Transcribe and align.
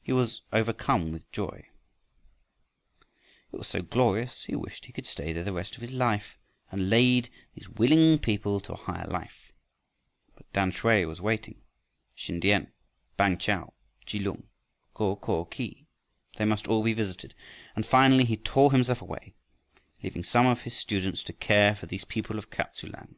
He 0.00 0.14
was 0.14 0.40
overcome 0.50 1.12
with 1.12 1.30
joy. 1.30 1.68
It 3.52 3.56
was 3.58 3.68
so 3.68 3.82
glorious 3.82 4.44
he 4.44 4.56
wished 4.56 4.86
he 4.86 4.94
could 4.94 5.06
stay 5.06 5.34
there 5.34 5.44
the 5.44 5.52
rest 5.52 5.74
of 5.76 5.82
his 5.82 5.90
life 5.90 6.38
and 6.72 6.88
lead 6.88 7.28
these 7.54 7.68
willing 7.68 8.18
people 8.18 8.60
to 8.60 8.72
a 8.72 8.76
higher 8.78 9.06
life. 9.06 9.52
But 10.34 10.50
Tamsui 10.54 11.04
was 11.06 11.20
waiting; 11.20 11.60
Sin 12.16 12.40
tiam, 12.40 12.72
Bang 13.18 13.36
kah, 13.36 13.72
Kelung, 14.06 14.48
Go 14.94 15.16
ko 15.16 15.44
khi, 15.44 15.86
they 16.38 16.46
must 16.46 16.66
all 16.66 16.82
be 16.82 16.94
visited; 16.94 17.34
and 17.74 17.84
finally 17.84 18.24
he 18.24 18.38
tore 18.38 18.72
himself 18.72 19.02
away, 19.02 19.34
leaving 20.02 20.24
some 20.24 20.46
of 20.46 20.62
his 20.62 20.74
students 20.74 21.22
to 21.24 21.34
care 21.34 21.76
for 21.76 21.84
these 21.84 22.06
people 22.06 22.38
of 22.38 22.48
Kap 22.50 22.72
tsu 22.72 22.86
lan. 22.86 23.16